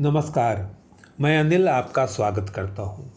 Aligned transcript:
नमस्कार, 0.00 0.76
मैं 1.20 1.38
अनिल 1.38 1.68
आपका 1.68 2.04
स्वागत 2.06 2.48
करता 2.48 2.82
हूँ। 2.82 3.10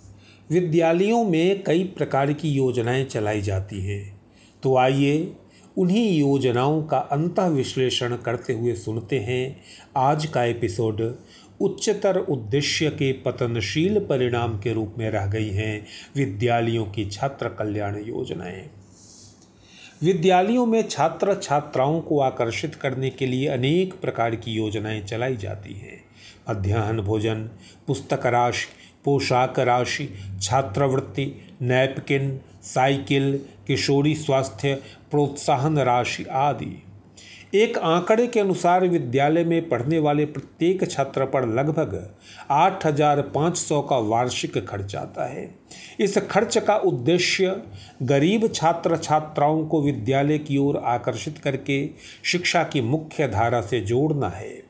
विद्यालयों 0.51 1.23
में 1.23 1.63
कई 1.63 1.83
प्रकार 1.83 2.33
की 2.33 2.49
योजनाएँ 2.49 3.03
चलाई 3.05 3.41
जाती 3.41 3.81
हैं। 3.81 4.21
तो 4.63 4.77
आइए 4.77 5.33
उन्हीं 5.77 6.19
योजनाओं 6.19 6.83
का 6.83 6.97
अंत 6.97 7.39
विश्लेषण 7.39 8.15
करते 8.15 8.53
हुए 8.53 8.73
सुनते 8.73 9.19
हैं 9.19 9.61
आज 9.97 10.25
का 10.25 10.43
एपिसोड 10.43 11.01
उच्चतर 11.61 12.17
उद्देश्य 12.17 12.89
के 12.89 13.13
पतनशील 13.13 13.99
परिणाम 13.99 14.59
के 14.59 14.73
रूप 14.73 14.95
में 14.97 15.09
रह 15.11 15.25
गई 15.25 15.49
हैं 15.49 15.85
विद्यालयों 16.15 16.85
की 16.85 17.09
छात्र 17.09 17.49
कल्याण 17.49 17.97
योजनाएँ। 17.97 18.69
विद्यालयों 20.03 20.65
में 20.65 20.87
छात्र 20.87 21.35
छात्राओं 21.35 22.01
को 22.01 22.19
आकर्षित 22.19 22.75
करने 22.75 23.09
के 23.09 23.25
लिए 23.25 23.47
अनेक 23.47 23.93
प्रकार 23.93 24.35
की 24.35 24.51
योजनाएँ 24.51 25.01
चलाई 25.01 25.35
जाती 25.35 25.73
हैं। 25.73 26.03
मध्याह्न 26.49 27.01
भोजन, 27.01 27.49
पुस्तक 27.87 28.25
राशि, 28.25 28.67
पोशाक 29.05 29.59
राशि, 29.59 30.09
छात्रवृत्ति, 30.41 31.55
नैपकिन, 31.61 32.39
साइकिल, 32.63 33.39
किशोरी 33.67 34.15
स्वास्थ्य, 34.15 34.75
प्रोत्साहन 35.11 35.79
राशि 35.79 36.23
आदि। 36.23 36.83
एक 37.55 37.77
आंकड़े 37.77 38.27
के 38.27 38.39
अनुसार 38.39 38.87
विद्यालय 38.87 39.43
में 39.43 39.69
पढ़ने 39.69 39.99
वाले 39.99 40.25
प्रत्येक 40.25 40.91
छात्र 40.91 41.25
पर 41.25 41.47
लगभग 41.49 42.15
8,500 42.51 43.81
का 43.81 43.97
वार्षिक 43.97 44.67
खर्च 44.67 44.95
आता 44.95 45.25
है। 45.25 45.55
इस 45.99 46.17
खर्च 46.17 46.57
का 46.57 46.75
उद्देश्य 46.75 47.61
गरीब 48.01 48.53
छात्र 48.53 48.97
छात्राओं 48.97 49.65
को 49.67 49.81
विद्यालय 49.81 50.37
की 50.37 50.57
ओर 50.57 50.77
आकर्षित 50.77 51.37
करके 51.37 51.89
शिक्षा 52.23 52.63
की 52.63 52.81
मुख्य 52.81 53.27
धारा 53.27 53.61
से 53.61 53.81
जोड़ना 53.81 54.29
है। 54.29 54.63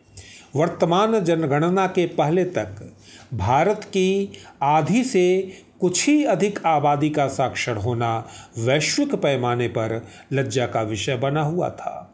वर्तमान 0.56 1.20
जनगणना 1.20 1.88
के 1.88 2.06
पहले 2.06 2.44
तक 2.44 2.94
भारत 3.34 3.84
की 3.84 4.32
आधी 4.62 5.04
से 5.04 5.54
कुछ 5.80 6.08
ही 6.08 6.24
अधिक 6.24 6.66
आबादी 6.66 7.10
का 7.10 7.28
साक्षर 7.28 7.78
होना 7.78 8.28
वैश्विक 8.58 9.16
पैमाने 9.16 9.68
पर 9.68 10.06
लज्जा 10.34 10.66
का 10.66 10.82
विषय 10.82 11.16
बना 11.16 11.42
हुआ 11.42 11.70
था। 11.70 12.11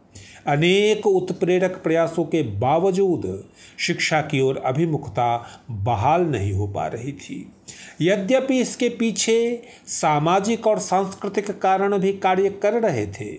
अनेक 0.47 1.07
उत्प्रेरक 1.07 1.79
प्रयासों 1.83 2.23
के 2.25 2.41
बावजूद 2.59 3.23
शिक्षा 3.79 4.21
की 4.21 4.41
ओर 4.41 4.57
अभिमुखता 4.65 5.45
बहाल 5.71 6.25
नहीं 6.25 6.53
हो 6.53 6.67
पा 6.67 6.87
रही 6.87 7.11
थी। 7.13 7.53
यद्यपि 8.01 8.59
इसके 8.59 8.89
पीछे 8.89 9.63
सामाजिक 9.87 10.67
और 10.67 10.79
सांस्कृतिक 10.79 11.51
कारण 11.59 11.97
भी 11.97 12.13
कार्य 12.13 12.49
कर 12.63 12.81
रहे 12.81 13.05
थे, 13.09 13.33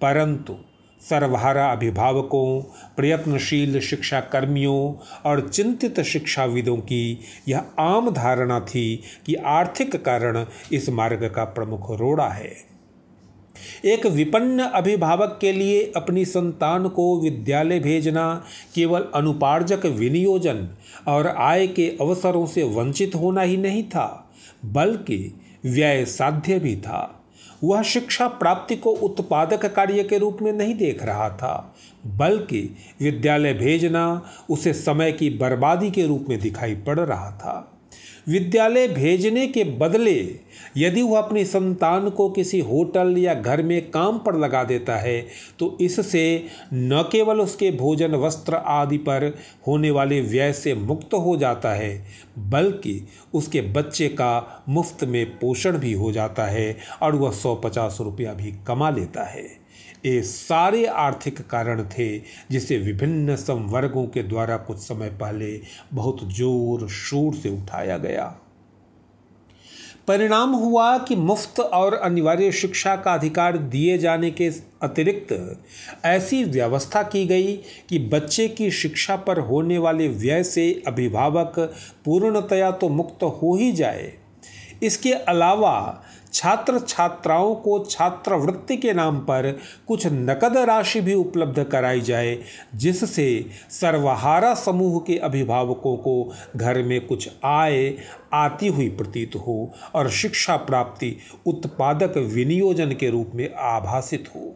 परंतु 0.00 0.56
सर्वहारा 1.02 1.70
अभिभावकों, 1.72 2.60
प्रयत्नशील 2.96 3.80
शिक्षा 3.80 4.20
कर्मियों 4.22 4.92
और 5.24 5.48
चिंतित 5.48 6.00
शिक्षाविदों 6.00 6.76
की 6.76 7.18
यह 7.48 7.64
आम 7.78 8.10
धारणा 8.10 8.60
थी 8.60 9.02
कि 9.26 9.34
आर्थिक 9.34 9.96
कारण 10.04 10.44
इस 10.72 10.88
मार्ग 10.88 11.24
का 11.36 11.44
प्रमुख 11.44 11.90
रोड़ा 11.90 12.28
है। 12.28 12.54
एक 13.84 14.06
विपन्न 14.06 14.60
अभिभावक 14.60 15.38
के 15.40 15.52
लिए 15.52 15.92
अपनी 15.96 16.24
संतान 16.24 16.88
को 16.88 17.20
विद्यालय 17.20 17.80
भेजना 17.80 18.44
केवल 18.74 19.06
अनुपार्जक 19.14 19.86
विनियोजन 19.86 20.68
और 21.08 21.26
आय 21.26 21.66
के 21.66 21.88
अवसरों 22.00 22.46
से 22.46 22.62
वंचित 22.62 23.14
होना 23.14 23.42
ही 23.42 23.56
नहीं 23.56 23.82
था, 23.84 24.30
बल्कि 24.64 25.34
व्यय 25.64 26.04
साध्य 26.04 26.58
भी 26.58 26.76
था। 26.76 27.16
वह 27.64 27.82
शिक्षा 27.82 28.26
प्राप्ति 28.28 28.76
को 28.76 28.90
उत्पादक 28.90 29.64
कार्य 29.66 30.02
के 30.02 30.18
रूप 30.18 30.38
में 30.42 30.52
नहीं 30.52 30.74
देख 30.74 31.02
रहा 31.02 31.28
था, 31.30 31.74
बल्कि 32.06 32.76
विद्यालय 33.00 33.52
भेजना 33.54 34.22
उसे 34.50 34.72
समय 34.72 35.12
की 35.12 35.30
बर्बादी 35.30 35.90
के 35.90 36.06
रूप 36.06 36.26
में 36.28 36.38
दिखाई 36.40 36.74
पड़ 36.74 36.98
रहा 37.00 37.30
था। 37.30 37.79
विद्यालय 38.30 38.88
भेजने 38.88 39.46
के 39.46 39.64
बदले 39.78 40.18
यदि 40.76 41.02
वह 41.02 41.18
अपनी 41.18 41.44
संतान 41.44 42.08
को 42.10 42.28
किसी 42.30 42.60
होटल 42.60 43.14
या 43.18 43.34
घर 43.34 43.62
में 43.62 43.90
काम 43.90 44.18
पर 44.18 44.36
लगा 44.38 44.64
देता 44.64 44.96
है 44.96 45.20
तो 45.58 45.76
इससे 45.80 46.44
न 46.72 47.02
केवल 47.12 47.40
उसके 47.40 47.70
भोजन, 47.70 48.14
वस्त्र 48.14 48.54
आदि 48.54 48.98
पर 48.98 49.26
होने 49.66 49.90
वाले 49.90 50.20
व्यय 50.20 50.52
से 50.52 50.74
मुक्त 50.74 51.14
हो 51.14 51.36
जाता 51.36 51.72
है, 51.72 52.06
बल्कि 52.38 53.00
उसके 53.34 53.60
बच्चे 53.60 54.08
का 54.08 54.64
मुफ़्त 54.68 55.04
में 55.04 55.24
पोषण 55.38 55.78
भी 55.78 55.92
हो 55.92 56.12
जाता 56.12 56.46
है 56.46 56.76
और 57.02 57.14
वह 57.14 57.30
सौ 57.32 57.54
पचास 57.54 57.98
रुपया 58.00 58.34
भी 58.34 58.52
कमा 58.66 58.90
लेता 58.90 59.24
है। 59.24 59.59
ये 60.06 60.20
सारे 60.22 60.84
आर्थिक 60.86 61.40
कारण 61.40 61.82
थे 61.88 62.08
जिसे 62.50 62.78
विभिन्न 62.78 63.36
संवर्गों 63.36 64.06
के 64.06 64.22
द्वारा 64.22 64.56
कुछ 64.58 64.78
समय 64.78 65.10
पहले 65.20 65.60
बहुत 65.94 66.28
ज़ोर 66.32 66.88
शोर 66.88 67.34
से 67.34 67.48
उठाया 67.48 67.98
गया। 67.98 68.24
परिणाम 70.08 70.52
हुआ 70.52 70.96
कि 70.98 71.16
मुफ़्त 71.16 71.60
और 71.60 71.94
अनिवार्य 71.94 72.52
शिक्षा 72.52 72.94
का 72.96 73.12
अधिकार 73.14 73.56
दिए 73.58 73.98
जाने 73.98 74.30
के 74.30 74.48
अतिरिक्त 74.82 75.62
ऐसी 76.04 76.42
व्यवस्था 76.44 77.02
की 77.02 77.26
गई 77.26 77.52
कि 77.88 77.98
बच्चे 78.08 78.48
की 78.48 78.70
शिक्षा 78.70 79.16
पर 79.18 79.38
होने 79.40 79.78
वाले 79.78 80.08
व्यय 80.08 80.42
से 80.44 80.70
अभिभावक 80.86 81.58
पूर्णतया 82.04 82.70
तो 82.70 82.88
मुक्त 82.88 83.22
हो 83.22 83.54
ही 83.56 83.70
जाए। 83.72 84.12
इसके 84.82 85.12
अलावा 85.12 86.02
छात्र 86.32 86.78
छात्राओं 86.78 87.54
को 87.54 87.78
छात्रवृत्ति 87.84 88.76
के 88.76 88.92
नाम 88.92 89.18
पर 89.20 89.50
कुछ 89.88 90.06
नकद 90.06 90.56
राशि 90.58 91.00
भी 91.00 91.14
उपलब्ध 91.14 91.62
कराई 91.64 92.00
जाए, 92.00 92.38
जिससे 92.74 93.46
सर्वहारा 93.70 94.54
समूह 94.54 94.98
के 95.06 95.16
अभिभावकों 95.18 95.96
को 95.96 96.32
घर 96.56 96.82
में 96.82 97.00
कुछ 97.06 97.28
आय 97.44 97.94
आती 98.32 98.68
हुई 98.68 98.88
प्रतीत 98.88 99.36
हो 99.36 99.72
और 99.94 100.10
शिक्षा 100.10 100.56
प्राप्ति 100.56 101.16
उत्पादक 101.46 102.16
विनियोजन 102.34 102.92
के 102.92 103.10
रूप 103.10 103.30
में 103.34 103.48
आभासित 103.54 104.28
हो। 104.36 104.49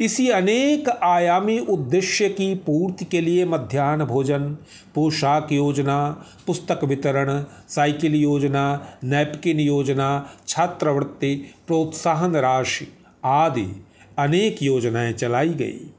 इसी 0.00 0.28
अनेक 0.28 0.88
आयामी 0.88 1.58
उद्देश्य 1.58 2.28
की 2.28 2.54
पूर्ति 2.54 3.04
के 3.04 3.20
लिए 3.20 3.44
मध्यान्ह 3.44 4.04
भोजन, 4.04 4.56
पोशाक 4.94 5.52
योजना, 5.52 6.24
पुस्तक 6.46 6.84
वितरण, 6.84 7.44
साइकिल 7.68 8.14
योजना, 8.14 8.86
नैपकिन 9.04 9.60
योजना, 9.60 10.30
छात्रवृत्ति, 10.48 11.34
प्रोत्साहन 11.66 12.36
राशि 12.36 12.88
आदि 13.24 13.84
अनेक 14.18 14.62
योजनाएँ 14.62 15.12
चलाई 15.12 15.48
गई। 15.48 15.90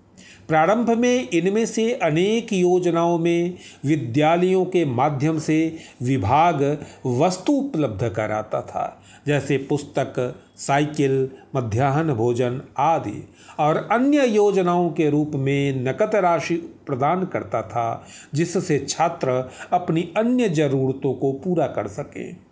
प्रारंभ 0.47 0.89
में 0.89 1.29
इनमें 1.29 1.65
से 1.65 1.93
अनेक 1.93 2.53
योजनाओं 2.53 3.17
में 3.17 3.53
विद्यालयों 3.85 4.65
के 4.65 4.85
माध्यम 4.85 5.39
से 5.39 5.77
विभाग 6.01 6.85
वस्तु 7.05 7.53
उपलब्ध 7.53 8.09
कराता 8.09 8.61
था। 8.61 9.01
जैसे 9.27 9.57
पुस्तक, 9.57 10.35
साइकिल, 10.57 11.29
मध्याह्न 11.55 12.13
भोजन 12.13 12.61
आदि। 12.77 13.29
और 13.59 13.89
अन्य 13.91 14.27
योजनाओं 14.27 14.89
के 14.89 15.09
रूप 15.09 15.31
में 15.35 15.83
नकद 15.83 16.15
राशि 16.15 16.55
प्रदान 16.55 17.25
करता 17.25 17.61
था, 17.61 18.05
जिससे 18.33 18.79
छात्र 18.79 19.51
अपनी 19.73 20.13
अन्य 20.17 20.49
ज़रूरतों 20.49 21.13
को 21.13 21.31
पूरा 21.31 21.67
कर 21.67 21.87
सके। 21.87 22.45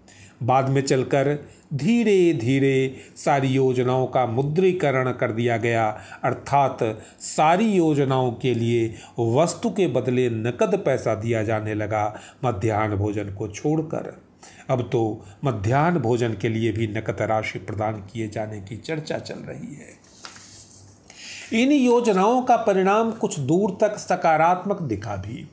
बाद 0.44 0.69
में 0.69 0.81
चलकर 0.81 1.45
धीरे 1.73 2.33
धीरे 2.33 2.95
सारी 3.16 3.47
योजनाओं 3.47 4.07
का 4.07 4.25
मुद्रीकरण 4.25 5.12
कर 5.12 5.31
दिया 5.31 5.57
गया। 5.57 6.00
अर्थात 6.23 6.79
सारी 7.19 7.66
योजनाओं 7.66 8.31
के 8.31 8.53
लिए 8.53 8.95
वस्तु 9.19 9.69
के 9.69 9.88
बदले 9.88 10.29
नकद 10.29 10.81
पैसा 10.85 11.16
दिया 11.16 11.44
जाने 11.44 11.73
लगा 11.73 12.19
मध्याह्न 12.45 12.95
भोजन 12.95 13.33
को 13.33 13.47
छोड़कर। 13.47 14.32
अब 14.70 14.81
तो 14.92 15.26
मध्यान्ह 15.46 16.00
भोजन 16.00 16.34
के 16.34 16.50
लिए 16.50 16.72
भी 16.72 16.88
नकद 16.88 17.22
राशि 17.22 17.59
प्रदान 17.59 17.94
किए 17.94 18.28
जाने 18.28 18.62
की 18.62 18.78
चर्चा 18.78 19.18
चल 19.18 19.40
रही 19.40 19.76
है। 19.76 20.02
इन 21.54 21.72
योजनाओं 21.72 22.42
का 22.42 22.58
परिणाम 22.58 23.12
कुछ 23.12 23.40
दूर 23.40 23.78
तक 23.81 23.98
सकारात्मक 23.98 24.81
दिखा 24.81 25.16
भी। 25.16 25.48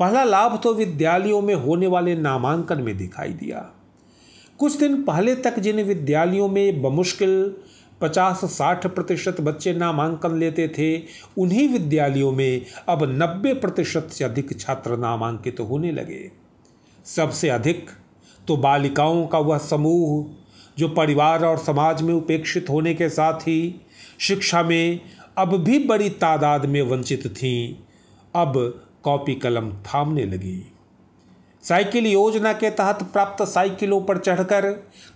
पहला 0.00 0.24
लाभ 0.24 0.60
तो 0.62 0.74
विद्यालयों 0.74 1.42
में 1.42 1.54
होने 1.54 1.86
वाले 1.86 2.14
नामांकन 2.16 2.82
में 2.82 2.96
दिखाई 2.96 3.32
दिया। 3.32 3.70
कुछ 4.58 4.76
दिन 4.76 5.02
पहले 5.02 5.34
तक 5.34 5.58
जिन 5.58 5.82
विद्यालयों 5.82 6.48
में 6.48 6.82
बमुश्किल 6.82 7.54
पचास 8.00 8.40
साठ 8.44 8.86
प्रतिशत 8.86 9.40
बच्चे 9.40 9.72
नामांकन 9.74 10.36
लेते 10.36 10.68
थे, 10.68 11.02
उन्हीं 11.38 11.68
विद्यालयों 11.68 12.32
में 12.32 12.66
अब 12.88 13.02
नब्बे 13.22 13.54
प्रतिशत 13.54 14.08
से 14.12 14.24
अधिक 14.24 14.58
छात्र 14.60 14.96
नामांकित 14.96 15.56
तो 15.56 15.64
होने 15.64 15.92
लगे। 15.92 16.30
सबसे 17.06 17.48
अधिक 17.48 17.90
तो 18.48 18.56
बालिकाओं 18.56 19.26
का 19.26 19.38
वह 19.38 19.58
समूह, 19.58 20.26
जो 20.78 20.88
परिवार 20.88 21.44
और 21.44 21.58
समाज 21.58 22.02
में 22.02 22.14
उपेक्षित 22.14 22.70
होने 22.70 22.94
के 22.94 23.08
साथ 23.08 23.40
ही 23.40 23.86
शिक्षा 24.20 24.62
में 24.62 25.00
अब 25.38 25.56
भी 25.56 25.78
बड़ी 25.78 26.10
तादाद 26.10 26.66
में 26.66 26.82
वंचित 26.82 27.26
थीं, 27.26 27.74
अब 28.34 28.84
कॉपी 29.04 29.34
कलम 29.34 29.72
थामने 29.84 30.24
लगी। 30.24 30.62
साइकिल 31.64 32.06
योजना 32.06 32.52
के 32.52 32.70
तहत 32.70 33.02
प्राप्त 33.02 33.42
साइकिलों 33.44 34.00
पर 34.00 34.18
चढ़कर 34.18 34.68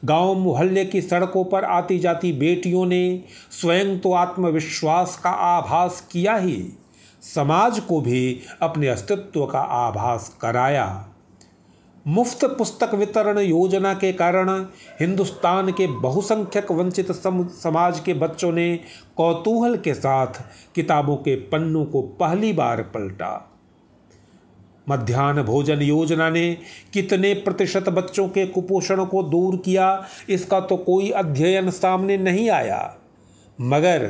गाँव 0.04 0.34
मोहल्ले 0.34 0.84
की 0.84 1.00
सड़कों 1.02 1.44
पर 1.44 1.64
आती 1.64 1.98
जाती 1.98 2.32
बेटियों 2.32 2.84
ने 2.86 3.22
स्वयं 3.52 3.98
तो 3.98 4.12
आत्मविश्वास 4.12 5.16
का 5.16 5.30
आभास 5.30 6.00
किया 6.12 6.36
ही, 6.36 6.62
समाज 7.22 7.80
को 7.80 8.00
भी 8.00 8.40
अपने 8.62 8.88
अस्तित्व 8.88 9.46
का 9.46 9.60
आभास 9.60 10.36
कराया। 10.40 11.08
मुफ़्त 12.06 12.44
पुस्तक 12.44 12.94
वितरण 12.94 13.38
योजना 13.38 13.92
के 13.94 14.12
कारण 14.12 14.50
हिंदुस्तान 15.00 15.70
के 15.72 15.86
बहुसंख्यक 16.00 16.70
वंचित 16.70 17.12
समाज 17.12 18.00
के 18.00 18.14
बच्चों 18.14 18.52
ने 18.52 18.76
कौतूहल 19.16 19.76
के 19.76 19.94
साथ 19.94 20.42
किताबों 20.74 21.16
के 21.16 21.36
पन्नों 21.36 21.84
को 21.84 22.02
पहली 22.20 22.52
बार 22.52 22.82
पलटा। 22.94 23.50
मध्यान्ह 24.86 25.42
भोजन 25.42 25.82
योजना 25.82 26.28
ने 26.30 26.52
कितने 26.92 27.32
प्रतिशत 27.34 27.88
बच्चों 27.88 28.28
के 28.28 28.46
कुपोषण 28.46 29.04
को 29.04 29.22
दूर 29.22 29.56
किया, 29.56 30.06
इसका 30.28 30.60
तो 30.60 30.76
कोई 30.76 31.10
अध्ययन 31.10 31.70
सामने 31.70 32.16
नहीं 32.16 32.48
आया। 32.50 32.96
मगर 33.58 34.06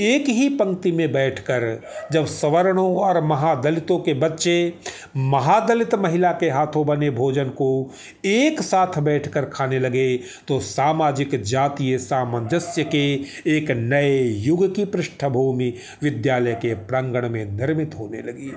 एक 0.00 0.28
ही 0.28 0.48
पंक्ति 0.48 0.92
में 0.92 1.12
बैठकर 1.12 1.80
जब 2.12 2.26
सवर्णों 2.26 2.94
और 2.96 3.22
महादलितों 3.24 3.98
के 3.98 4.14
बच्चे, 4.14 4.72
महादलित 5.16 5.94
महिला 5.94 6.32
के 6.32 6.50
हाथों 6.50 6.86
बने 6.86 7.10
भोजन 7.10 7.48
को 7.50 7.90
एक 8.24 8.62
साथ 8.62 8.98
बैठकर 9.00 9.44
खाने 9.44 9.78
लगे 9.78 10.16
तो 10.48 10.60
सामाजिक 10.60 11.42
जातीय 11.42 11.98
सामंजस्य 11.98 12.84
के 12.84 13.12
एक 13.56 13.70
नए 13.70 14.22
युग 14.22 14.74
की 14.74 14.84
पृष्ठभूमि 14.84 15.72
विद्यालय 16.02 16.54
के 16.54 16.74
प्रांगण 16.74 17.28
में 17.28 17.44
निर्मित 17.50 17.94
होने 17.98 18.22
लगी। 18.22 18.52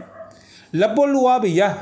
लबोलुआब 0.75 1.46
यह 1.46 1.74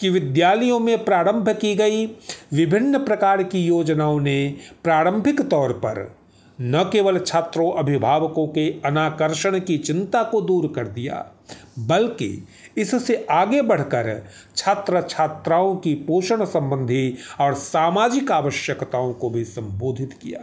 कि 0.00 0.08
विद्यालयों 0.08 0.78
में 0.80 1.04
प्रारंभ 1.04 1.48
की 1.48 1.74
गई 1.74 2.06
विभिन्न 2.52 2.98
प्रकार 2.98 3.42
की 3.42 3.64
योजनाओं 3.64 4.20
ने 4.20 4.54
प्रारंभिक 4.84 5.40
तौर 5.40 5.72
पर 5.72 6.16
न 6.60 6.90
केवल 6.92 7.18
छात्रों 7.18 7.72
अभिभावकों 7.72 8.46
के 8.46 8.80
अनाकर्षण 8.84 9.60
की 9.60 9.78
चिंता 9.78 10.22
को 10.22 10.40
दूर 10.40 10.72
कर 10.76 10.86
दिया, 10.86 11.30
बल्कि 11.78 12.46
इससे 12.78 13.26
आगे 13.30 13.62
बढ़कर 13.62 14.26
छात्र 14.56 15.02
छात्राओं 15.02 15.76
की 15.76 15.94
पोषण 15.94 16.44
संबंधी 16.44 17.16
और 17.40 17.54
सामाजिक 17.54 18.32
आवश्यकताओं 18.32 19.12
को 19.12 19.30
भी 19.30 19.44
संबोधित 19.44 20.12
किया। 20.22 20.40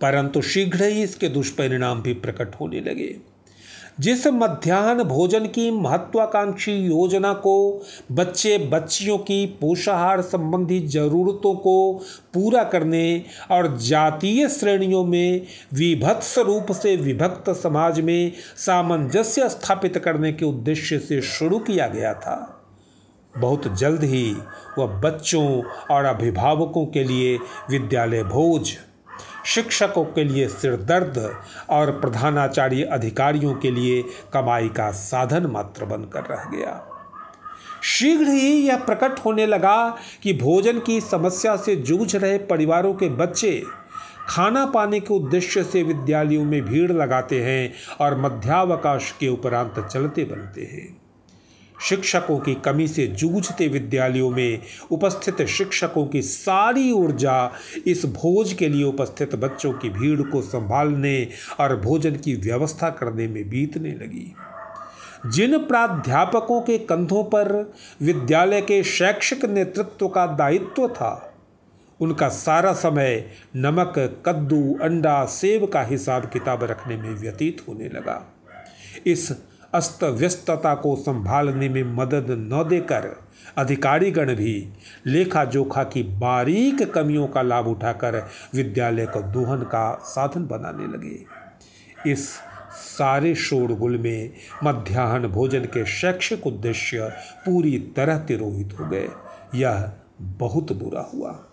परंतु 0.00 0.42
शीघ्र 0.42 0.84
ही 0.84 1.02
इसके 1.02 1.28
दुष्परिणाम 1.28 2.02
भी 2.02 2.14
प्रकट 2.14 2.54
होने 2.54 2.80
लगे। 2.80 3.33
जिस 4.00 4.26
मध्यान्ह 4.26 5.04
भोजन 5.04 5.46
की 5.46 5.70
महत्वाकांक्षी 5.70 6.72
योजना 6.72 7.32
को, 7.32 7.86
बच्चे 8.12 8.58
बच्चियों 8.58 9.18
की 9.18 9.46
पोषाहार 9.46 10.20
संबंधी 10.20 10.80
ज़रूरतों 10.88 11.54
को 11.54 11.92
पूरा 12.34 12.64
करने 12.64 13.24
और 13.50 13.76
जातीय 13.76 14.48
श्रेणियों 14.48 15.04
में 15.04 15.46
विभत्स 15.74 16.38
रूप 16.38 16.72
से 16.72 16.96
विभक्त 16.96 17.50
समाज 17.50 18.00
में 18.00 18.32
सामंजस्य 18.56 19.48
स्थापित 19.48 19.98
करने 19.98 20.32
के 20.32 20.44
उद्देश्य 20.44 20.98
से 20.98 21.20
शुरू 21.22 21.58
किया 21.58 21.86
गया 21.86 22.14
था। 22.14 22.60
बहुत 23.38 23.74
जल्द 23.74 24.04
ही 24.04 24.36
वह 24.78 24.86
बच्चों 24.86 25.62
और 25.90 26.04
अभिभावकों 26.04 26.86
के 26.86 27.04
लिए 27.04 27.38
विद्यालय 27.70 28.22
भोज 28.22 28.70
शिक्षकों 29.46 30.04
के 30.04 30.24
लिए 30.24 30.48
सिरदर्द 30.48 31.38
और 31.70 31.90
प्रधानाचार्य 31.90 32.82
अधिकारियों 32.82 33.54
के 33.54 33.70
लिए 33.70 34.02
कमाई 34.32 34.68
का 34.68 34.90
साधन 34.90 35.46
मात्र 35.46 35.84
बनकर 35.84 36.20
रह 36.20 36.44
गया। 36.44 36.90
शीघ्र 37.82 38.28
ही 38.28 38.68
यह 38.68 38.76
प्रकट 38.76 39.18
होने 39.24 39.46
लगा 39.46 39.96
कि 40.22 40.32
भोजन 40.32 40.78
की 40.78 41.00
समस्या 41.00 41.56
से 41.56 41.76
जूझ 41.76 42.16
रहे 42.16 42.38
परिवारों 42.38 42.94
के 42.94 43.08
बच्चे 43.08 43.62
खाना 44.28 44.66
पाने 44.66 45.00
के 45.00 45.14
उद्देश्य 45.14 45.64
से 45.64 45.82
विद्यालयों 45.82 46.44
में 46.44 46.62
भीड़ 46.62 46.92
लगाते 46.92 47.44
हैं 47.44 47.72
और 48.00 48.20
मध्यावकाश 48.20 49.14
के 49.20 49.28
उपरांत 49.28 49.88
चलते 49.92 50.24
बनते 50.24 50.62
हैं। 50.62 51.03
शिक्षकों 51.84 52.38
की 52.38 52.54
कमी 52.54 52.88
से 52.88 53.06
जूझते 53.06 53.68
विद्यालयों 53.68 54.30
में 54.30 54.58
उपस्थित 54.90 55.46
शिक्षकों 55.46 56.06
की 56.06 56.22
सारी 56.22 56.90
ऊर्जा 56.92 57.52
इस 57.86 58.04
भोज 58.06 58.52
के 58.52 58.68
लिए 58.68 58.84
उपस्थित 58.84 59.34
बच्चों 59.34 59.72
की 59.72 59.88
भीड़ 59.88 60.22
को 60.22 60.42
संभालने 60.42 61.28
और 61.60 61.76
भोजन 61.80 62.16
की 62.16 62.34
व्यवस्था 62.34 62.90
करने 62.90 63.28
में 63.28 63.48
बीतने 63.50 63.90
लगी। 63.90 64.34
जिन 65.26 65.58
प्राध्यापकों 65.58 66.60
के 66.60 66.78
कंधों 66.78 67.24
पर 67.24 67.74
विद्यालय 68.02 68.60
के 68.60 68.82
शैक्षिक 68.84 69.44
नेतृत्व 69.44 70.08
का 70.08 70.26
दायित्व 70.26 70.88
था, 70.88 71.30
उनका 72.00 72.28
सारा 72.28 72.72
समय 72.72 73.24
नमक, 73.56 73.94
कद्दू, 74.26 74.78
अंडा, 74.82 75.24
सेब 75.24 75.66
का 75.68 75.82
हिसाब 75.82 76.24
किताब 76.24 76.64
रखने 76.64 76.96
में 76.96 77.10
व्यतीत 77.10 77.62
होने 77.68 77.84
लगा। 77.84 78.34
इस 79.06 79.32
अस्त 79.74 80.04
व्यस्तता 80.04 80.74
को 80.74 80.96
संभालने 80.96 81.68
में 81.68 81.84
मदद 81.84 82.26
न 82.30 82.68
देकर 82.68 83.24
अधिकारीगण 83.58 84.34
भी 84.34 84.68
लेखा 85.06 85.44
जोखा 85.44 85.84
की 85.84 86.02
बारीक 86.02 86.92
कमियों 86.92 87.26
का 87.26 87.42
लाभ 87.42 87.66
उठाकर 87.66 88.28
विद्यालय 88.54 89.06
को 89.06 89.20
दोहन 89.20 89.62
का 89.62 90.02
साधन 90.04 90.46
बनाने 90.46 90.86
लगे। 90.86 91.26
इस 92.10 92.28
सारे 92.72 93.34
शोरगुल 93.34 93.98
में 93.98 94.32
मध्याह्न 94.64 95.28
भोजन 95.28 95.60
के 95.60 95.86
शैक्षिक 95.86 96.46
उद्देश्य 96.46 97.12
पूरी 97.46 97.78
तरह 97.78 98.18
तिरोहित 98.18 98.76
हो 98.80 98.86
गए। 98.86 99.08
यह 99.54 99.92
बहुत 100.20 100.72
बुरा 100.72 101.10
हुआ। 101.14 101.44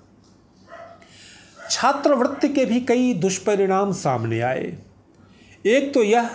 छात्रवृत्ति 1.70 2.50
के 2.50 2.66
भी 2.66 2.80
कई 2.82 3.14
दुष्परिणाम 3.14 3.92
सामने 3.92 4.42
आए। 4.42 4.78
एक 5.66 5.94
तो 5.94 6.04
यह 6.04 6.30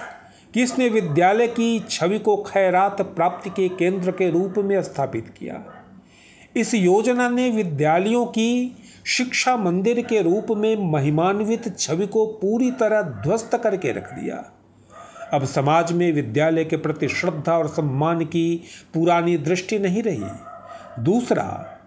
कि 0.56 0.62
इसने 0.62 0.88
विद्यालय 0.88 1.46
की 1.46 1.80
छवि 1.90 2.18
को 2.18 2.36
खैरात 2.36 3.00
प्राप्ति 3.00 3.50
के 3.50 3.68
केंद्र 3.68 4.10
के 4.10 4.30
रूप 4.30 4.54
में 4.58 4.82
स्थापित 4.82 5.34
किया? 5.38 5.64
इस 6.56 6.74
योजना 6.74 7.28
ने 7.28 7.50
विद्यालयों 7.50 8.26
की 8.26 8.76
शिक्षा 9.06 9.56
मंदिर 9.56 10.00
के 10.02 10.22
रूप 10.22 10.46
में 10.50 10.92
महिमान्वित 10.92 11.78
छवि 11.78 12.06
को 12.06 12.26
पूरी 12.26 12.70
तरह 12.70 13.02
ध्वस्त 13.02 13.60
करके 13.62 13.92
रख 13.92 14.12
दिया। 14.12 14.52
अब 15.32 15.44
समाज 15.44 15.92
में 15.92 16.12
विद्यालय 16.12 16.64
के 16.64 16.76
प्रति 16.76 17.08
श्रद्धा 17.08 17.58
और 17.58 17.68
सम्मान 17.68 18.24
की 18.24 18.62
पुरानी 18.94 19.38
दृष्टि 19.38 19.78
नहीं 19.78 20.02
रही। 20.02 20.24
दूसरा, 21.02 21.78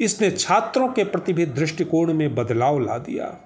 इसने 0.00 0.30
छात्रों 0.30 0.88
के 0.88 1.04
प्रति 1.04 1.32
भी 1.32 1.46
दृष्टिकोण 1.46 2.12
में 2.12 2.34
बदलाव 2.34 2.78
ला 2.78 2.98
दिया। 2.98 3.45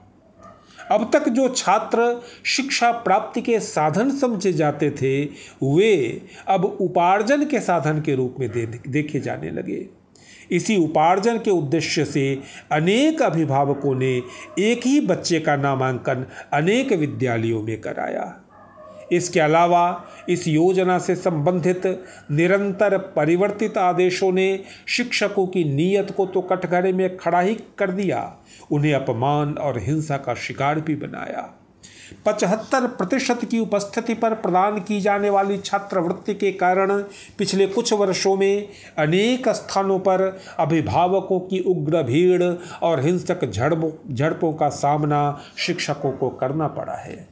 अब 0.91 1.11
तक 1.13 1.29
जो 1.29 1.49
छात्र 1.49 2.23
शिक्षा 2.45 2.91
प्राप्ति 2.93 3.41
के 3.41 3.61
साधन 3.61 4.11
समझे 4.11 4.53
जाते 4.53 4.91
थे 4.91 5.25
वे 5.63 6.23
अब 6.49 6.65
उपार्जन 6.65 7.45
के 7.45 7.61
साधन 7.61 8.01
के 8.01 8.15
रूप 8.15 8.37
में 8.41 8.49
दे, 8.51 8.67
देखे 8.89 9.21
जाने 9.21 9.51
लगे। 9.51 9.87
इसी 10.51 10.77
उपार्जन 10.77 11.39
के 11.39 11.51
उद्देश्य 11.51 12.05
से 12.05 12.39
अनेक 12.73 13.23
अभिभावकों 13.23 13.95
ने 13.95 14.23
एक 14.59 14.87
ही 14.87 15.01
बच्चे 15.01 15.41
का 15.41 15.57
नामांकन 15.57 16.27
अनेक 16.53 16.93
विद्यालयों 16.93 17.63
में 17.63 17.81
कराया। 17.81 18.25
इसके 19.13 19.41
अलावा 19.41 20.05
इस 20.29 20.47
योजना 20.49 20.99
से 20.99 21.15
संबंधित 21.17 21.87
निरंतर 22.31 22.99
परिवर्तित 23.17 23.79
आदेशों 23.79 24.33
ने 24.33 24.59
शिक्षकों 24.89 25.47
की 25.47 25.65
नीयत 25.67 26.11
को 26.11 26.27
तो 26.27 26.41
कटघरे 26.43 26.93
में 26.93 27.17
खड़ा 27.17 27.41
ही 27.41 27.55
कर 27.79 27.91
दिया, 27.91 28.37
उन्हें 28.71 28.95
अपमान 28.95 29.55
और 29.55 29.79
हिंसा 29.79 30.17
का 30.17 30.35
शिकार 30.37 30.81
भी 30.81 30.95
बनाया। 30.97 31.49
पचहत्तर 32.27 32.87
प्रतिशत 32.87 33.45
की 33.45 33.59
उपस्थिति 33.59 34.15
पर 34.15 34.35
प्रदान 34.35 34.79
की 34.79 35.01
जाने 35.01 35.31
वाली 35.31 35.59
छात्रवृत्ति 35.59 36.35
के 36.35 36.51
कारण 36.53 36.93
पिछले 37.39 37.67
कुछ 37.67 37.93
वर्षों 37.93 38.35
में 38.37 38.69
अनेक 38.99 39.49
स्थानों 39.49 39.99
पर 39.99 40.23
अभिभावकों 40.59 41.39
की 41.41 41.61
उग्र 41.67 42.03
भीड़ 42.03 42.43
और 42.83 43.01
हिंसक 43.01 43.45
झड़पों 43.45 44.53
का 44.53 44.69
सामना 44.69 45.41
शिक्षकों 45.57 46.13
को 46.13 46.29
करना 46.31 46.69
पड़ा 46.69 46.95
है। 46.95 47.29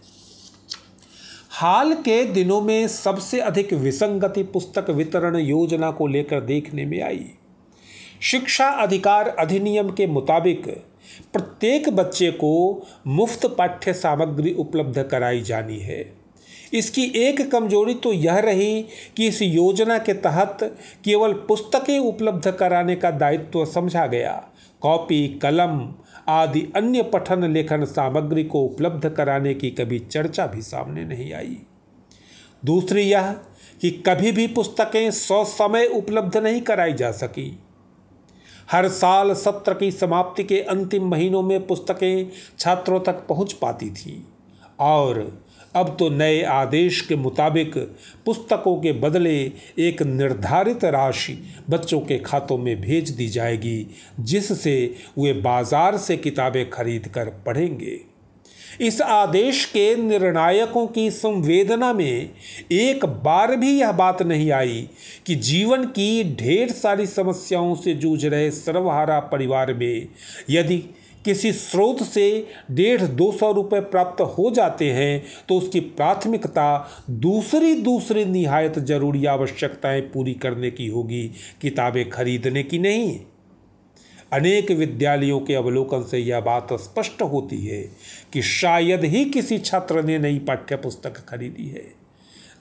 हाल 1.58 1.92
के 1.94 2.22
दिनों 2.24 2.60
में 2.60 2.88
सबसे 2.88 3.38
अधिक 3.40 3.72
विसंगति 3.74 4.42
पुस्तक 4.42 4.90
वितरण 4.90 5.36
योजना 5.36 5.90
को 5.90 6.06
लेकर 6.06 6.40
देखने 6.40 6.84
में 6.84 7.00
आई। 7.02 7.24
शिक्षा 8.22 8.66
अधिकार 8.82 9.28
अधिनियम 9.28 9.90
के 9.90 10.06
मुताबिक 10.06 10.68
प्रत्येक 11.32 11.88
बच्चे 11.90 12.30
को 12.32 12.52
मुफ़्त 13.06 13.46
पाठ्य 13.58 13.92
सामग्री 13.92 14.52
उपलब्ध 14.54 15.02
कराई 15.02 15.40
जानी 15.40 15.78
है। 15.78 16.00
इसकी 16.72 17.10
एक 17.18 17.50
कमज़ोरी 17.52 17.94
तो 17.94 18.12
यह 18.12 18.38
रही 18.40 18.82
कि 19.16 19.26
इस 19.26 19.42
योजना 19.42 19.98
के 19.98 20.12
तहत 20.14 20.58
केवल 21.04 21.32
पुस्तकें 21.48 21.98
उपलब्ध 21.98 22.50
कराने 22.50 22.96
का 22.96 23.10
दायित्व 23.10 23.64
समझा 23.64 24.06
गया। 24.06 24.32
कॉपी, 24.82 25.26
कलम 25.42 25.78
आदि 26.28 26.61
अन्य 26.76 27.02
पठन 27.02 27.44
लेखन 27.44 27.85
सामग्री 27.85 28.44
को 28.44 28.62
उपलब्ध 28.62 29.08
कराने 29.08 29.54
की 29.54 29.70
कभी 29.70 29.99
चर्चा 29.99 30.47
भी 30.47 30.62
सामने 30.62 31.04
नहीं 31.04 31.32
आई। 31.32 31.56
दूसरी 32.64 33.02
यह 33.02 33.32
कि 33.80 33.90
कभी 34.06 34.32
भी 34.32 34.47
पुस्तकें 34.47 35.11
सौ 35.11 35.44
समय 35.44 35.87
उपलब्ध 35.87 36.37
नहीं 36.37 36.61
कराई 36.61 36.92
जा 36.92 37.11
सकी। 37.12 37.50
हर 38.73 38.88
साल 38.88 39.32
सत्र 39.35 39.75
की 39.75 39.90
समाप्ति 39.90 40.44
के 40.44 40.61
अंतिम 40.61 41.08
महीनों 41.08 41.42
में 41.42 41.66
पुस्तकें 41.66 42.30
छात्रों 42.58 43.00
तक 43.00 43.26
पहुँच 43.28 43.52
पाती 43.52 43.90
थीं 43.90 44.20
और 44.80 45.20
अब 45.75 45.96
तो 45.98 46.08
नए 46.10 46.42
आदेश 46.42 47.00
के 47.00 47.16
मुताबिक 47.16 47.76
पुस्तकों 48.26 48.76
के 48.76 48.92
बदले 48.92 49.37
एक 49.78 50.02
निर्धारित 50.02 50.84
राशि 50.84 51.38
बच्चों 51.70 52.00
के 52.00 52.18
खातों 52.18 52.58
में 52.58 52.80
भेज 52.80 53.10
दी 53.10 53.28
जाएगी, 53.28 53.87
जिससे 54.20 54.94
वे 55.18 55.32
बाज़ार 55.32 55.96
से 55.96 56.16
किताबें 56.16 56.68
खरीद 56.70 57.08
कर 57.08 57.30
पढ़ेंगे। 57.46 58.00
इस 58.80 59.00
आदेश 59.00 59.64
के 59.64 59.94
निर्णायकों 59.96 60.87
की 60.87 61.10
संवेदना 61.10 61.92
में 61.92 62.30
एक 62.72 63.04
बार 63.25 63.54
भी 63.56 63.70
यह 63.70 63.92
बात 63.92 64.22
नहीं 64.22 64.50
आई 64.52 64.88
कि 65.26 65.34
जीवन 65.34 65.84
की 65.84 66.25
ढेर 66.34 66.70
सारी 66.72 67.06
समस्याओं 67.06 67.75
से 67.75 67.94
जूझ 67.94 68.25
रहे 68.26 68.50
सर्वहारा 68.50 69.18
परिवार 69.22 69.72
में 69.75 70.08
यदि 70.50 70.82
किसी 71.28 71.52
स्रोत 71.52 72.02
से 72.02 72.26
डेढ़ 72.70 73.02
दो 73.02 73.30
सौ 73.32 73.52
रुपये 73.52 73.80
प्राप्त 73.87 74.20
हो 74.38 74.50
जाते 74.50 74.90
हैं 74.90 75.23
तो 75.49 75.58
उसकी 75.58 75.80
प्राथमिकता 75.80 76.68
दूसरी 77.11 77.75
दूसरी 77.82 78.25
निहायत 78.25 78.78
ज़रूरी 78.78 79.25
आवश्यकताएँ 79.26 80.00
पूरी 80.00 80.35
करने 80.35 80.70
की 80.70 80.87
होगी, 80.87 81.26
किताबें 81.62 82.08
खरीदने 82.11 82.62
की 82.62 82.78
नहीं। 82.78 83.18
अनेक 84.32 84.70
विद्यालयों 84.70 85.40
के 85.40 85.54
अवलोकन 85.54 86.02
से 86.02 86.18
यह 86.18 86.40
बात 86.40 86.73
स्पष्ट 86.73 87.23
होती 87.23 87.64
है 87.66 87.82
कि 88.32 88.42
शायद 88.42 89.04
ही 89.04 89.25
किसी 89.25 89.58
छात्र 89.58 90.02
ने 90.02 90.18
नई 90.18 90.38
पाठ्य 90.38 90.76
पुस्तक 90.76 91.16
खरीदी 91.28 91.68
है। 91.68 91.85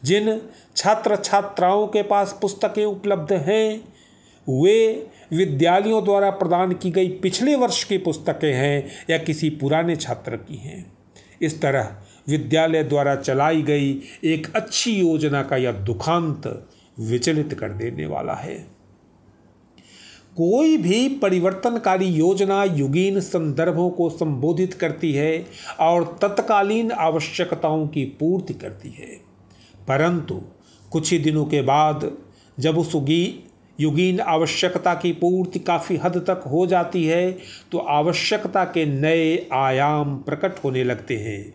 जिन 0.03 0.39
छात्र 0.75 1.15
छात्राओं 1.15 1.87
के 1.87 2.01
पास 2.03 2.37
पुस्तकें 2.41 2.85
उपलब्ध 2.85 3.33
हैं 3.33 3.96
वे 4.49 5.07
विद्यालयों 5.33 6.03
द्वारा 6.03 6.29
प्रदान 6.29 6.73
की 6.73 6.91
गई 6.91 7.09
पिछले 7.09 7.55
वर्ष 7.55 7.83
की 7.83 7.97
पुस्तकें 7.97 8.53
हैं 8.53 8.89
या 9.09 9.17
किसी 9.17 9.49
पुराने 9.49 9.95
छात्र 9.95 10.35
की 10.35 10.55
हैं। 10.55 10.97
इस 11.41 11.61
तरह 11.61 11.97
विद्यालय 12.27 12.83
द्वारा 12.83 13.15
चलाई 13.15 13.61
गई 13.61 14.01
एक 14.23 14.55
अच्छी 14.55 14.91
योजना 14.95 15.43
का 15.43 15.57
यह 15.57 15.71
दुखांत 15.71 16.67
विचलित 16.99 17.53
कर 17.53 17.69
देने 17.69 18.05
वाला 18.05 18.33
है। 18.33 18.77
कोई 20.37 20.77
भी 20.77 21.09
परिवर्तनकारी 21.09 22.05
योजना 22.05 22.63
युगीन 22.63 23.19
संदर्भों 23.19 23.89
को 23.89 24.09
संबोधित 24.09 24.73
करती 24.73 25.13
है 25.13 25.45
और 25.79 26.19
तत्कालीन 26.21 26.91
आवश्यकताओं 26.91 27.87
की 27.87 28.05
पूर्ति 28.05 28.53
करती 28.53 28.89
है। 28.89 29.21
परंतु 29.87 30.41
कुछ 30.91 31.11
ही 31.11 31.19
दिनों 31.19 31.45
के 31.45 31.61
बाद 31.61 32.11
जब 32.59 32.77
उस 32.77 32.95
युगीन 33.79 34.19
आवश्यकता 34.19 34.93
की 34.93 35.11
पूर्ति 35.11 35.59
काफ़ी 35.59 35.97
हद 35.97 36.17
तक 36.27 36.43
हो 36.47 36.65
जाती 36.67 37.05
है 37.05 37.31
तो 37.71 37.77
आवश्यकता 37.77 38.63
के 38.65 38.85
नए 38.85 39.47
आयाम 39.53 40.17
प्रकट 40.17 40.63
होने 40.63 40.83
लगते 40.83 41.17
हैं। 41.17 41.53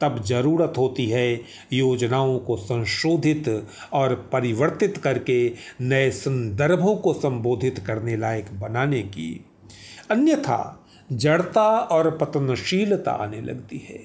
तब 0.00 0.22
ज़रूरत 0.24 0.74
होती 0.78 1.06
है 1.06 1.34
योजनाओं 1.72 2.38
को 2.38 2.56
संशोधित 2.56 3.48
और 3.92 4.14
परिवर्तित 4.32 4.96
करके 4.96 5.52
नए 5.80 6.10
संदर्भों 6.10 6.96
को 6.96 7.12
संबोधित 7.12 7.78
करने 7.78 8.16
लायक 8.16 8.46
बनाने 8.52 9.02
की। 9.02 9.44
अन्यथा 10.10 10.86
जड़ता 11.12 11.68
और 11.92 12.10
पतनशीलता 12.10 13.12
आने 13.12 13.40
लगती 13.40 13.78
है। 13.78 14.00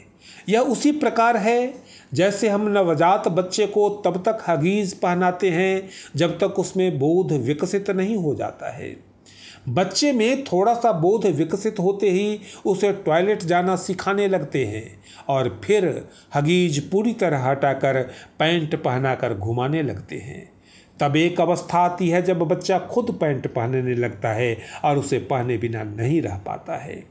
यह 0.50 0.60
उसी 0.60 0.92
प्रकार 0.92 1.38
है 1.38 1.74
जैसे 2.14 2.50
हम 2.50 2.68
नवजात 2.68 3.28
बच्चे 3.28 3.66
को 3.68 3.90
तब 4.06 4.18
तक 4.28 4.44
हगीज 4.48 4.94
पहनाते 4.94 5.50
हैं 5.50 5.90
जब 6.16 6.38
तक 6.40 6.60
उसमें 6.60 7.00
बोध 7.00 7.32
विकसित 7.32 7.90
नहीं 7.90 8.16
हो 8.18 8.36
जाता 8.36 8.72
है। 8.72 8.96
बच्चे 9.70 10.12
में 10.12 10.44
थोड़ा 10.44 10.74
सा 10.74 10.92
बोध 10.92 11.26
विकसित 11.26 11.80
होते 11.80 12.10
ही 12.10 12.40
उसे 12.66 12.92
टॉयलेट 13.06 13.44
जाना 13.44 13.76
सिखाने 13.76 14.28
लगते 14.28 14.66
हैं 14.66 15.04
और 15.28 15.62
फिर 15.64 16.08
हगीज 16.36 16.80
पूरी 16.90 17.14
तरह 17.14 17.44
हटाकर 17.44 18.02
पैंट 18.40 18.76
पहनाकर 18.76 19.34
घुमाने 19.34 19.84
लगते 19.84 20.16
हैं। 20.16 20.50
तब 21.00 21.16
एक 21.16 21.42
अवस्था 21.42 21.78
आती 21.78 22.10
है 22.10 22.22
जब 22.22 22.40
बच्चा 22.40 22.80
खुद 22.80 23.18
पैंट 23.22 23.48
पहनने 23.48 23.96
लगता 23.96 24.30
है 24.30 24.58
और 24.84 24.98
उसे 24.98 25.20
पहने 25.20 25.58
बिना 25.58 25.84
नहीं 25.84 26.22
रह 26.22 26.38
पाता 26.38 26.78
है। 26.78 27.04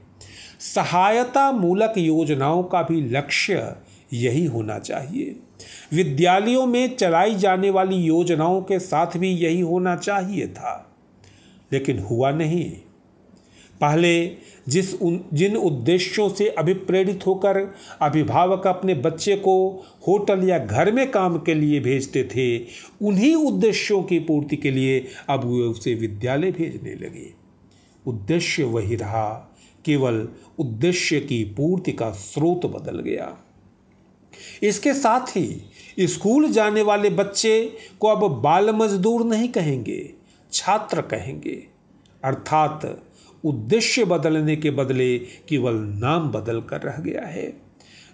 सहायता 0.61 1.51
मूलक 1.53 1.95
योजनाओं 1.99 2.63
का 2.63 2.83
भी 2.83 3.01
लक्ष्य 3.01 3.75
यही 4.13 4.47
होना 4.47 4.79
चाहिए। 4.79 5.37
विद्यालयों 5.93 6.67
में 6.67 6.97
चलाई 6.97 7.35
जाने 7.35 7.71
वाली 7.71 7.97
योजनाओं 7.97 8.63
के 8.63 8.79
साथ 8.79 9.07
भी 9.17 9.29
यही 9.29 9.61
होना 9.61 9.97
चाहिए 9.97 10.49
था। 10.49 10.97
लेकिन 11.73 11.99
हुआ 11.99 12.31
नहीं। 12.31 12.73
पहले 13.81 14.27
जिस 14.69 14.95
उन, 14.95 15.25
जिन 15.35 15.57
उद्देश्यों 15.57 16.29
से 16.29 16.49
अभिप्रेरित 16.49 17.27
होकर 17.27 17.75
अभिभावक 18.03 18.67
अपने 18.67 18.95
बच्चे 18.95 19.37
को 19.37 19.85
होटल 20.09 20.49
या 20.49 20.59
घर 20.59 20.93
में 20.93 21.11
काम 21.11 21.39
के 21.39 21.55
लिए 21.55 21.81
भेजते 21.81 22.25
थे, 22.25 22.59
उन्हीं 23.07 23.35
उद्देश्यों 23.35 24.03
की 24.03 24.19
पूर्ति 24.19 24.57
के 24.57 24.71
लिए 24.71 25.07
अब 25.29 25.45
वे 25.45 25.61
उसे 25.61 25.95
विद्यालय 25.95 26.51
भेजने 26.51 26.95
लगे। 26.95 27.35
उद्देश्य 28.07 28.65
वही 28.65 28.97
रहा, 28.97 29.57
केवल 29.85 30.29
उद्देश्य 30.59 31.21
की 31.21 31.45
पूर्ति 31.45 31.93
का 31.93 32.11
स्रोत 32.11 32.67
बदल 32.67 32.99
गया। 32.99 33.39
इसके 34.63 34.95
साथ 34.95 35.37
ही 35.37 36.07
स्कूल 36.07 36.51
जाने 36.53 36.83
वाले 36.83 37.11
बच्चे 37.11 37.79
को 38.01 38.09
अब 38.09 38.41
बाल 38.43 38.71
मजदूर 38.71 39.25
नहीं 39.25 39.49
कहेंगे, 39.49 40.15
छात्र 40.53 41.03
कहेंगे। 41.03 41.57
अर्थात 42.25 43.03
उद्देश्य 43.45 44.05
बदलने 44.05 44.57
के 44.57 44.71
बदले 44.71 45.19
केवल 45.19 45.75
नाम 45.75 46.29
बदल 46.29 46.61
कर 46.61 46.81
रह 46.81 46.99
गया 46.99 47.27
है। 47.27 47.47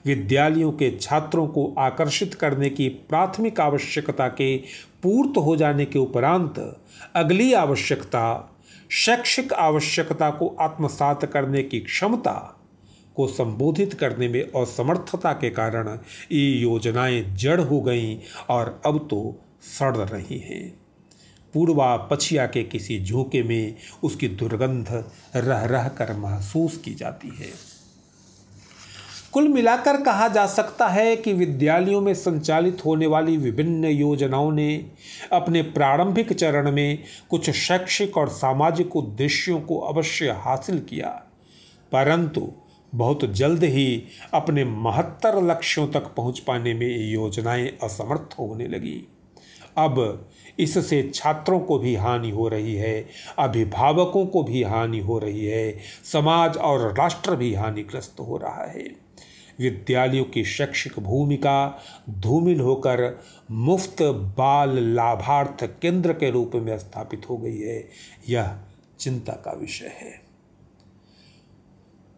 विद्यालयों 0.05 0.73
के 0.73 0.91
छात्रों 1.01 1.47
को 1.47 1.75
आकर्षित 1.79 2.35
करने 2.35 2.71
की 2.71 2.89
प्राथमिक 2.89 3.61
आवश्यकता 3.61 4.29
के 4.29 4.57
पूर्त 5.03 5.37
हो 5.37 5.57
जाने 5.57 5.85
के 5.85 5.99
उपरांत 5.99 6.59
अगली 7.17 7.53
आवश्यकता, 7.53 8.51
शैक्षिक 8.91 9.53
आवश्यकता 9.53 10.31
को 10.31 10.57
आत्मसात 10.61 11.25
करने 11.25 11.63
की 11.63 11.81
क्षमता 11.81 12.61
को 13.17 13.27
संबोधित 13.27 13.95
करने 13.95 14.29
में 14.29 14.43
असमर्थता 14.43 15.33
के 15.33 15.51
कारण 15.51 15.89
ये 16.33 16.47
योजनाएँ 16.53 17.23
जड़ 17.35 17.61
हो 17.61 17.81
गईं 17.81 18.17
और 18.51 18.81
अब 18.87 19.07
तो 19.11 19.37
सड़ 19.79 19.97
रही 19.97 20.39
हैं। 20.39 20.69
पूर्वा 21.55 21.97
पछिया 22.11 22.47
के 22.47 22.63
किसी 22.63 22.99
झोंके 23.05 23.43
में 23.43 23.75
उसकी 24.03 24.29
दुर्गंध 24.29 24.89
रह 25.37 25.65
रह 25.65 25.89
कर 25.89 26.13
महसूस 26.17 26.77
की 26.77 26.95
जाती 26.95 27.29
है। 27.29 27.51
कुल 29.33 29.49
मिलाकर 29.49 29.97
कहा 30.03 30.27
जा 30.29 30.47
सकता 30.47 30.89
है 30.89 31.15
कि 31.17 31.33
विद्यालयों 31.33 32.01
में 32.01 32.13
संचालित 32.15 32.85
होने 32.85 33.07
वाली 33.07 33.37
विभिन्न 33.37 33.85
योजनाओं 33.85 34.51
ने 34.53 34.91
अपने 35.33 35.63
प्रारंभिक 35.63 36.33
चरण 36.33 36.71
में 36.73 36.99
कुछ 37.31 37.51
शैक्षिक 37.51 38.17
और 38.17 38.29
सामाजिक 38.29 38.97
उद्देश्यों 38.97 39.61
को 39.61 39.79
अवश्य 39.79 40.31
हासिल 40.39 40.79
किया, 40.81 41.09
परंतु 41.93 42.53
बहुत 42.95 43.25
जल्द 43.25 43.65
ही 43.65 44.05
अपने 44.35 44.65
महत्तर 44.65 45.43
लक्ष्यों 45.43 45.89
तक 45.89 46.05
पहुँच 46.17 46.39
पाने 46.39 46.75
में 46.75 46.87
ये 46.87 47.05
योजनाएँ 47.05 47.69
असमर्थ 47.83 48.35
होने 48.39 48.67
लगी। 48.67 49.09
अब 49.79 50.29
इससे 50.59 51.11
छात्रों 51.15 51.61
को 51.61 51.79
भी 51.79 51.95
हानि 51.95 52.31
हो 52.31 52.49
रही 52.49 52.75
है, 52.75 53.07
अभिभावकों 53.39 54.27
को 54.27 54.43
भी 54.43 54.63
हानि 54.63 54.99
हो 54.99 55.19
रही 55.19 55.47
है, 55.47 55.79
समाज 56.13 56.57
और 56.57 56.95
राष्ट्र 56.99 57.37
भी 57.37 57.55
हानिग्रस्त 57.55 58.21
हो 58.21 58.37
रहा 58.37 58.65
है। 58.65 59.05
विद्यालयों 59.61 60.25
की 60.25 60.45
शैक्षिक 60.45 60.99
भूमिका 60.99 61.79
धूमिल 62.11 62.61
होकर 62.61 63.21
मुफ़्त 63.51 64.03
बाल 64.39 64.79
लाभार्थ 64.79 65.65
केंद्र 65.83 66.13
के 66.13 66.31
रूप 66.31 66.51
में 66.55 66.79
स्थापित 66.79 67.23
हो 67.31 67.37
गई 67.37 67.59
है। 67.59 67.89
यह 68.29 68.59
चिंता 69.01 69.33
का 69.33 69.53
विषय 69.53 69.87
है। 69.87 70.24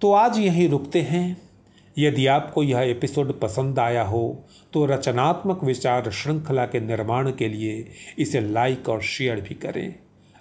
तो 0.00 0.12
आज 0.12 0.38
यहीं 0.38 0.68
रुकते 0.68 1.00
हैं। 1.02 1.50
यदि 1.98 2.26
आपको 2.26 2.62
यह 2.62 2.78
एपिसोड 2.78 3.40
पसंद 3.40 3.78
आया 3.78 4.02
हो 4.02 4.44
तो 4.72 4.86
रचनात्मक 4.86 5.64
विचार 5.64 6.10
श्रृंखला 6.10 6.66
के 6.66 6.80
निर्माण 6.80 7.32
के 7.32 7.48
लिए 7.48 7.88
इसे 8.18 8.40
लाइक 8.40 8.88
और 8.88 9.02
शेयर 9.02 9.40
भी 9.40 9.54
करें। 9.54 9.94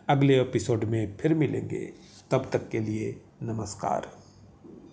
अगले 0.09 0.41
एपिसोड 0.41 0.83
में 0.83 1.17
फिर 1.17 1.33
मिलेंगे। 1.33 1.93
तब 2.31 2.49
तक 2.53 2.69
के 2.69 2.79
लिए 2.79 3.21
नमस्कार। 3.43 4.24